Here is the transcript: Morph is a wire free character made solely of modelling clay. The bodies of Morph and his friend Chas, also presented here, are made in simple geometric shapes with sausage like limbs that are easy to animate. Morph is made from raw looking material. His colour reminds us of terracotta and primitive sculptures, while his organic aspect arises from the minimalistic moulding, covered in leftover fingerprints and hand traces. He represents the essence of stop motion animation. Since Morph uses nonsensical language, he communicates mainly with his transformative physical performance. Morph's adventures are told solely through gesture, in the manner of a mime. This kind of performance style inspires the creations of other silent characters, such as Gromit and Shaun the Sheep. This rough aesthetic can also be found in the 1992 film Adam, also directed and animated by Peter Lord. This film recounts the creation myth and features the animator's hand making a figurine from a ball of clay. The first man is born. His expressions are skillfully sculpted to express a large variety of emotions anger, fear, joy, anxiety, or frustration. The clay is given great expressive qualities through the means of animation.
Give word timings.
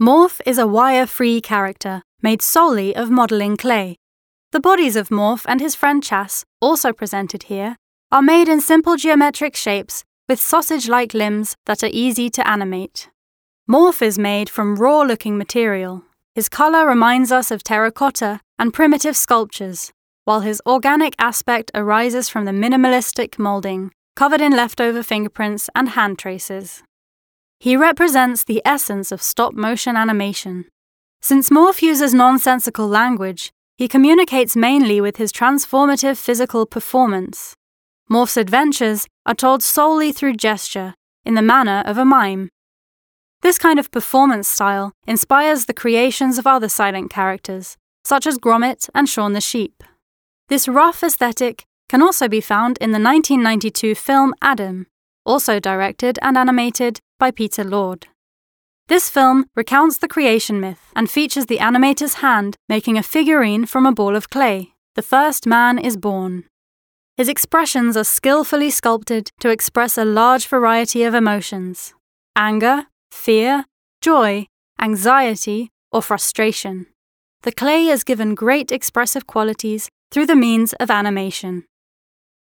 Morph 0.00 0.40
is 0.46 0.58
a 0.58 0.66
wire 0.66 1.06
free 1.06 1.40
character 1.40 2.02
made 2.22 2.40
solely 2.40 2.94
of 2.94 3.10
modelling 3.10 3.56
clay. 3.56 3.96
The 4.52 4.60
bodies 4.60 4.94
of 4.94 5.08
Morph 5.08 5.44
and 5.48 5.60
his 5.60 5.74
friend 5.74 6.04
Chas, 6.04 6.44
also 6.60 6.92
presented 6.92 7.44
here, 7.44 7.74
are 8.12 8.22
made 8.22 8.48
in 8.48 8.60
simple 8.60 8.94
geometric 8.94 9.56
shapes 9.56 10.04
with 10.28 10.40
sausage 10.40 10.88
like 10.88 11.14
limbs 11.14 11.56
that 11.66 11.82
are 11.82 11.90
easy 11.92 12.30
to 12.30 12.48
animate. 12.48 13.10
Morph 13.68 14.00
is 14.00 14.20
made 14.20 14.48
from 14.48 14.76
raw 14.76 15.00
looking 15.00 15.36
material. 15.36 16.04
His 16.36 16.48
colour 16.48 16.86
reminds 16.86 17.32
us 17.32 17.50
of 17.50 17.64
terracotta 17.64 18.40
and 18.56 18.72
primitive 18.72 19.16
sculptures, 19.16 19.92
while 20.24 20.42
his 20.42 20.62
organic 20.64 21.16
aspect 21.18 21.72
arises 21.74 22.28
from 22.28 22.44
the 22.44 22.52
minimalistic 22.52 23.36
moulding, 23.36 23.90
covered 24.14 24.40
in 24.40 24.52
leftover 24.52 25.02
fingerprints 25.02 25.68
and 25.74 25.88
hand 25.88 26.20
traces. 26.20 26.84
He 27.60 27.76
represents 27.76 28.44
the 28.44 28.62
essence 28.64 29.10
of 29.10 29.20
stop 29.20 29.54
motion 29.54 29.96
animation. 29.96 30.66
Since 31.20 31.50
Morph 31.50 31.82
uses 31.82 32.14
nonsensical 32.14 32.86
language, 32.86 33.50
he 33.76 33.88
communicates 33.88 34.54
mainly 34.54 35.00
with 35.00 35.16
his 35.16 35.32
transformative 35.32 36.16
physical 36.16 36.66
performance. 36.66 37.54
Morph's 38.08 38.36
adventures 38.36 39.06
are 39.26 39.34
told 39.34 39.62
solely 39.62 40.12
through 40.12 40.34
gesture, 40.34 40.94
in 41.24 41.34
the 41.34 41.42
manner 41.42 41.82
of 41.84 41.98
a 41.98 42.04
mime. 42.04 42.48
This 43.42 43.58
kind 43.58 43.78
of 43.78 43.90
performance 43.90 44.48
style 44.48 44.92
inspires 45.06 45.64
the 45.64 45.74
creations 45.74 46.38
of 46.38 46.46
other 46.46 46.68
silent 46.68 47.10
characters, 47.10 47.76
such 48.04 48.26
as 48.26 48.38
Gromit 48.38 48.88
and 48.94 49.08
Shaun 49.08 49.32
the 49.32 49.40
Sheep. 49.40 49.82
This 50.48 50.66
rough 50.68 51.02
aesthetic 51.02 51.64
can 51.88 52.02
also 52.02 52.28
be 52.28 52.40
found 52.40 52.78
in 52.78 52.92
the 52.92 53.00
1992 53.00 53.94
film 53.94 54.34
Adam, 54.40 54.86
also 55.28 55.60
directed 55.60 56.18
and 56.22 56.36
animated 56.36 57.00
by 57.18 57.30
Peter 57.30 57.62
Lord. 57.62 58.06
This 58.88 59.10
film 59.10 59.44
recounts 59.54 59.98
the 59.98 60.08
creation 60.08 60.60
myth 60.60 60.90
and 60.96 61.10
features 61.10 61.46
the 61.46 61.58
animator's 61.58 62.14
hand 62.14 62.56
making 62.68 62.96
a 62.96 63.02
figurine 63.02 63.66
from 63.66 63.84
a 63.84 63.92
ball 63.92 64.16
of 64.16 64.30
clay. 64.30 64.72
The 64.94 65.02
first 65.02 65.46
man 65.46 65.78
is 65.78 65.98
born. 65.98 66.44
His 67.18 67.28
expressions 67.28 67.96
are 67.96 68.04
skillfully 68.04 68.70
sculpted 68.70 69.30
to 69.40 69.50
express 69.50 69.98
a 69.98 70.04
large 70.04 70.46
variety 70.46 71.02
of 71.02 71.14
emotions 71.14 71.92
anger, 72.34 72.86
fear, 73.10 73.64
joy, 74.00 74.46
anxiety, 74.80 75.70
or 75.92 76.00
frustration. 76.00 76.86
The 77.42 77.52
clay 77.52 77.88
is 77.88 78.04
given 78.04 78.34
great 78.34 78.72
expressive 78.72 79.26
qualities 79.26 79.90
through 80.10 80.26
the 80.26 80.36
means 80.36 80.72
of 80.74 80.90
animation. 80.90 81.64